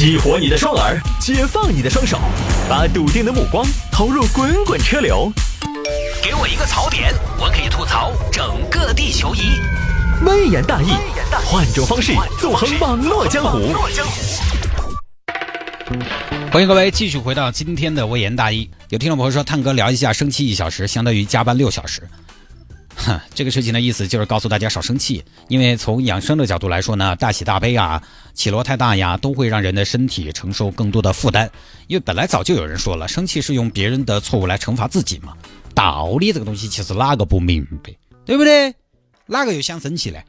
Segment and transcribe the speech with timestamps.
[0.00, 2.18] 激活你的双耳，解放你的双手，
[2.70, 3.62] 把笃定的目光
[3.92, 5.30] 投入滚滚车流。
[6.22, 9.60] 给我一个槽点，我可以吐槽整个地球仪。
[10.24, 10.88] 微言大义，
[11.44, 13.74] 换种方式纵横网络江湖。
[16.50, 18.70] 欢迎各位继续回到今天的微言大义。
[18.88, 22.00] 有听众朋友说，探哥聊一下，生气一小时相当于加班六小时。
[23.00, 28.02] 哼， 这个事情的意思就是告诉大家少生气，因为从养生的角度来说呢，大喜大悲啊，
[28.34, 31.50] 起落太大呀，都会让人的身体承受更多的负担。
[31.86, 35.36] 因为本来早就有人说了，生气是用别人的错误来惩罚自己嘛。
[35.74, 37.94] 道理这个东西其实哪个不明白，
[38.24, 38.74] 对不对？
[39.26, 40.24] 哪个又想生气嘞？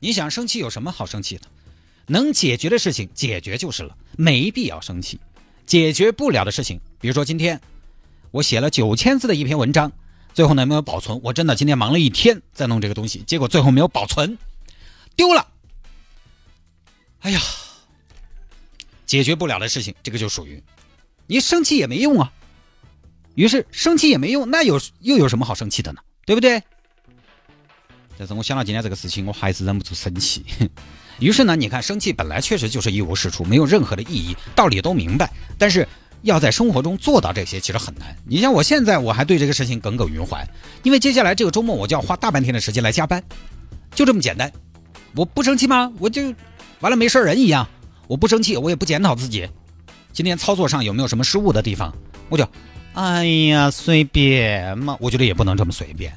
[0.00, 1.42] 你想生气有什么好生气的？
[2.06, 5.18] 能解决的事情解决就是了，没必要生气。
[5.66, 7.60] 解决不了的事情，比如说今天
[8.30, 9.90] 我写了九千字的一篇文章。
[10.34, 11.20] 最后呢，没有保存。
[11.22, 14.36] 我真的今天忙了一天在弄这个东西，结果最后没有保存，
[15.14, 15.46] 丢了。
[17.20, 17.40] 哎呀，
[19.06, 20.60] 解决不了的事情，这个就属于
[21.28, 22.32] 你生气也没用啊。
[23.36, 26.00] 于是生气也没用，那有又有什么好生气的呢？
[26.26, 26.60] 对不对？
[28.18, 30.44] 但是我想到今天这个事情，我还是忍不住生气。
[31.20, 35.86] 于是呢，你看，生气本来确实就是一无是处，没有任何的意义，道理都明白，但是。
[36.24, 38.16] 要在生活中做到这些，其实很难。
[38.26, 40.44] 你像我现在，我还对这个事情耿耿于怀，
[40.82, 43.22] 因为接下来这个周末我就要花大半天的时间来加班，
[43.94, 44.50] 就这么简单。
[45.14, 45.92] 我不生气吗？
[45.98, 46.34] 我就
[46.80, 47.68] 完了没事人一样。
[48.08, 49.48] 我不生气，我也不检讨自己，
[50.12, 51.94] 今天操作上有没有什么失误的地方，
[52.30, 52.48] 我就，
[52.94, 54.96] 哎呀，随便嘛。
[55.00, 56.12] 我觉得也不能这么随便。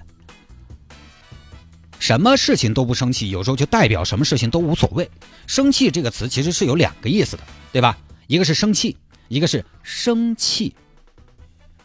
[2.00, 5.10] 什么事情都不生气，有时候就代表什么事情都无所谓。
[5.48, 7.98] 生气这个词其实是有两个意思的，对吧？
[8.28, 8.96] 一个是生气。
[9.28, 10.76] 一个是生气，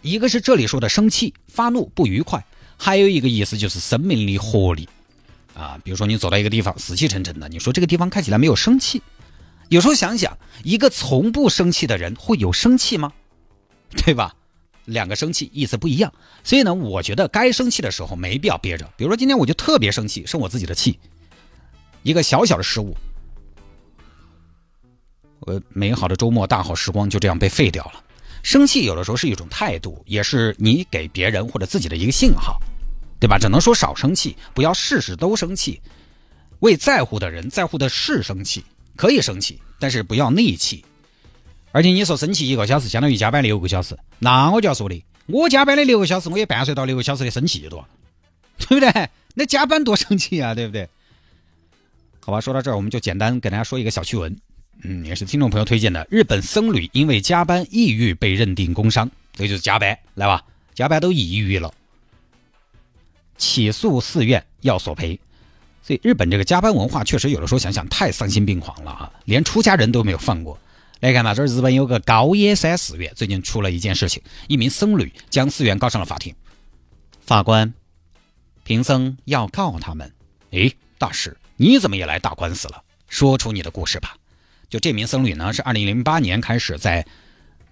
[0.00, 2.44] 一个是这里说的生气、发怒、不愉快，
[2.76, 4.88] 还有一个意思就是生命力、活力
[5.54, 5.78] 啊。
[5.82, 9.02] 比如说你走到一个地方，死气沉沉的，你说这个地方看起来没有生气。
[9.68, 13.12] 有时候想想，一个从不生气的人会有生气吗？
[13.96, 14.34] 对吧？
[14.84, 18.84] 两个生气意思不一样，所以呢，我觉得该生气的时候没必要憋着。
[18.96, 20.98] 比如说今天我就特别生气，生我自己的气，
[22.02, 22.96] 一个小小的失误。
[25.46, 28.02] 呃，美好的周末、大好时光就这样被废掉了。
[28.42, 32.58] 生气有的时候是一种态度，也是你给别人或者自己的一个信号，
[33.20, 33.38] 对吧？
[33.38, 35.80] 只能说少生气，不要事事都生气。
[36.60, 38.64] 为在乎的人、在乎的事生气，
[38.96, 40.84] 可以生气，但是不要内气。
[41.72, 47.84] 而且你说生气一个小时相当于加班六个小时，那我就要说的，我加班的六个小时，我也伴随到六个小时的生气多，
[48.58, 49.08] 对不对？
[49.34, 50.88] 那加班多生气啊，对不对？
[52.20, 54.36] 好吧，说到这儿，我们就简单给大家说一个小趣闻。
[54.82, 56.06] 嗯，也是听众朋友推荐的。
[56.10, 60.42] 日本僧侣因为加班抑郁被认定工伤，这就是加班来吧？
[60.74, 61.72] 加班都抑郁了，
[63.36, 65.20] 起诉寺院要索赔。
[65.82, 69.12] 所以日本这个加班文化确实有的时候想想太丧心病狂了啊！
[69.24, 70.58] 连出家人都没有放过。
[71.00, 76.34] 来看嘛，这日本有个高野山寺院最近出了一件事情，一名僧侣将寺院告上了法庭。
[77.20, 77.74] 法官，
[78.62, 80.12] 贫僧要告他们。
[80.52, 82.82] 诶，大师，你怎么也来打官司了？
[83.08, 84.16] 说出你的故事吧。
[84.72, 87.06] 就这名僧侣呢，是二零零八年开始在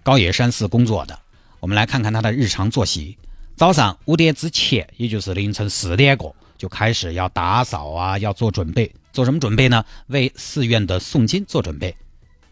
[0.03, 1.19] 高野山寺工作的。
[1.59, 3.17] 我们来看看他的日常作息：
[3.55, 8.93] 早上五点之前，也就是凌晨四点过，就开始要打扫啊，要做准备。
[9.11, 9.83] 做什么准备呢？
[10.05, 11.97] 为寺院的诵经做准备。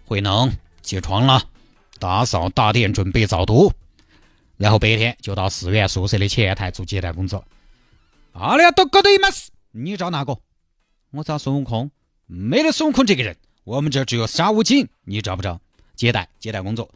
[0.06, 0.52] 慧能
[0.82, 1.44] 起床了，
[2.00, 3.72] 打扫大殿，准备早读。
[4.58, 7.46] 然后白天就到寺院宿舍的前台做接待工作。
[8.32, 10.40] 阿里都搞得一满事，你找哪个？
[11.12, 11.92] 我找孙悟空。
[12.26, 13.38] 没得孙悟空这个人。
[13.70, 15.62] 我们这只有沙悟净，你找不着
[15.96, 16.90] 接待接待工作，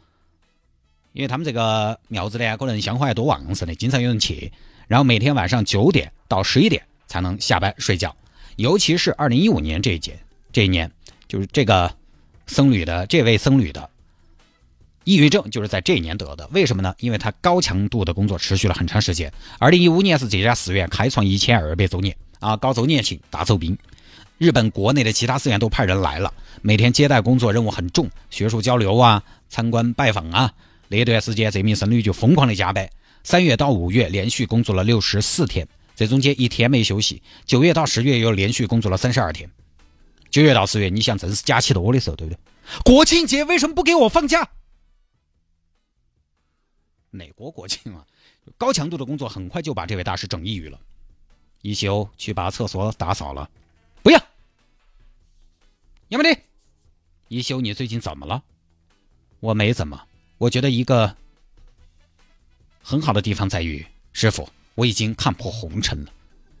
[1.12, 4.52] 因为他们这个庙子呢，可能香火还多旺盛的，经常有人去。
[4.88, 8.16] 然后每天晚上九点到十一点才能下班睡觉，
[8.56, 10.18] 尤其是二零一五年这一节
[10.50, 10.90] 这一年，
[11.28, 11.94] 就是这个
[12.48, 13.88] 僧侣的这位僧侣的
[15.04, 16.48] 抑郁症就是在这一年得的。
[16.48, 16.92] 为什么呢？
[16.98, 19.32] 因为他高强度的工作持续了很长时间。
[19.60, 23.78] 二零一五年是这家寺院开创一千二百周年啊，搞周年庆大酬宾。
[24.38, 30.52] 日本国内的其他寺院都派人来了，每天接待工作任务很重，学术交流啊、参观拜访啊。
[30.88, 32.88] 那段时间，这名僧侣就疯狂的加班，
[33.22, 37.22] 三月到五月连续工作了六十四天，这中间一天没休息。
[37.46, 39.48] 九月到十月又连续工作了三十二天。
[40.30, 42.38] 九月到十月，你想正是假期多的时候，对不对？
[42.84, 44.48] 国庆节为什么不给我放假？
[47.10, 48.04] 哪国国庆啊？
[48.58, 50.78] 高强度的工作很快就把这位大师整抑郁了，
[51.62, 53.48] 一休去把厕所打扫了。
[54.04, 54.20] 不要，
[56.08, 56.38] 要么的，
[57.28, 58.42] 一休，你最近怎么了？
[59.40, 60.06] 我没怎么，
[60.36, 61.16] 我觉得一个
[62.82, 66.12] 很好的地方在于，师傅，我已经看破红尘了。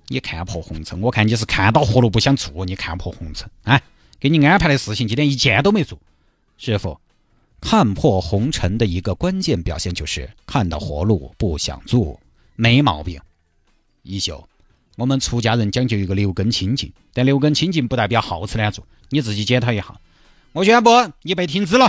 [0.08, 3.50] 你看破红尘，我看你是看到活路不想做，你看破红尘。
[3.64, 3.82] 哎，
[4.18, 5.98] 给你安排的事情，今天一件都没做。
[6.56, 6.98] 师傅，
[7.60, 12.18] 看破红尘的一个关键表现就是看到活路不想做，
[12.56, 13.20] 没毛病。
[14.02, 14.48] 一休，
[14.96, 20.00] 我们出家人讲究一个六根清净，但六根清净不代表好吃懒做，你自己检讨一下。
[20.52, 20.90] 我宣布
[21.22, 21.86] 你被停职了。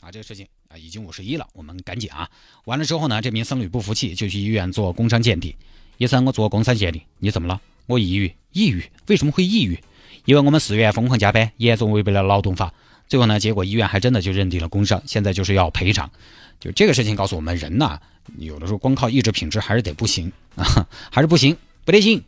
[0.00, 2.30] 啊，这个事情啊已经五十一了，我们赶紧啊。
[2.64, 5.54] 完了之后呢，这名僧侣不服气，就去医院做工伤鉴定。
[5.98, 7.60] 医生，我做工伤鉴定，你怎么了？
[7.84, 8.82] 我抑郁，抑郁？
[9.08, 9.78] 为什么会抑郁？
[10.24, 12.72] 因为我们寺院疯狂加班，严重违背了劳动法。
[13.06, 16.10] 最后呢，结果医院还真的就认定了工伤，现在就是要赔偿。
[16.58, 18.00] 就这个事情告诉我们，人呐，
[18.38, 21.54] 有的时候光靠意志品质还是得不行啊，还是不行，
[21.84, 22.22] 不得行。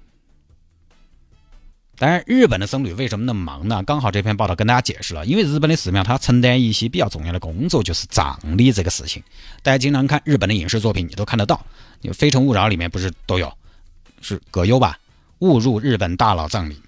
[1.99, 3.83] 当然，日本的僧侣为什么那么忙呢？
[3.85, 9.23] 刚好这篇报道跟大家解释了，因为日本的寺庙它承担一些比较重要的工作，就是葬礼这个事情。
[9.63, 11.65] 大家经常看日本的影视作品，你都看得到，
[12.13, 13.53] 《非诚勿扰》里面不是都有，
[14.21, 14.99] 是葛优吧？
[15.41, 16.81] 误入日本大佬葬礼。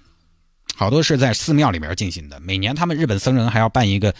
[0.75, 4.13] 好多是在寺庙里面进行的，每年他们日本僧人还要办一个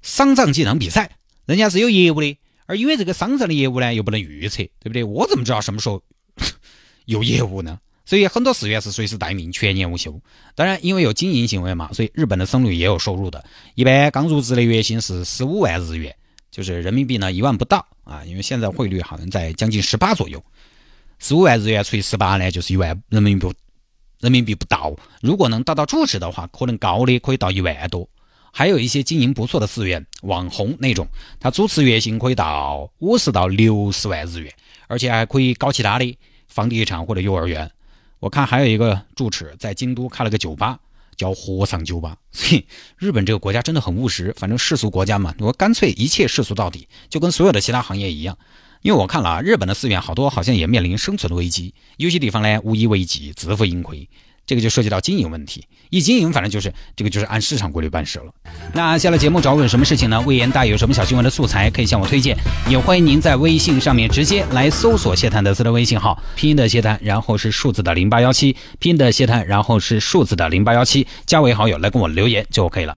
[0.00, 1.10] 丧葬技能比赛，
[1.44, 5.04] 人家是有业务的，而因为这个丧葬的业务呢又不能预测，对不对？
[5.04, 6.02] 我怎么知道什么时候
[7.04, 7.78] 有业务呢？
[8.08, 10.18] 所以很多寺院是随时待命，全年无休。
[10.54, 13.44] 当然，因为有经营行为嘛，所以日本的僧侣也有收入的。
[13.74, 16.16] 一般刚入职的月薪是十五万日元，
[16.50, 20.42] 就是人民币呢一万不到啊，因为现在汇率好像在将近十八左右，
[21.18, 23.46] 十五万日元除以十八呢，就是一万人民币。
[24.20, 28.08] 人民币不到，如果能达到住持的话，可能高的可以到一万多。
[28.50, 31.06] 还有一些经营不错的寺院，网红那种，
[31.38, 34.50] 他主持月薪可以到五十到六十万日元，
[34.86, 36.18] 而且还可以搞其他的
[36.48, 37.70] 房地产或者幼儿园。
[38.20, 40.78] 我看还有一个住持在京都开了个酒吧，
[41.16, 42.16] 叫和尚酒吧。
[42.32, 42.66] 所以，
[42.96, 48.36] 日本这个国家真的很务实，反正世俗国家嘛，我干脆一切世俗到底，就跟所有的其他行业一样。
[48.82, 54.08] 因为我看了啊，日本的寺院好多好像也面临生存的危机，有些地方呢无以为继，自负盈亏，
[54.48, 55.62] 这个就涉及到经营问题。
[55.90, 58.32] 一经营，反正就是这个就是按市场规律办事了。
[58.72, 60.18] 那下了节目找我有什么事情呢？
[60.22, 62.34] 魏延大有什么小新闻的素材可以向我推荐，
[62.66, 72.94] 也欢迎您在微信上面直接来搜索谢探德斯的微信号，拼音的谢探，然后是数字的零八幺七，拼音的谢探，然后是数字的零八幺七，加为好友来跟我留言就 OK 了。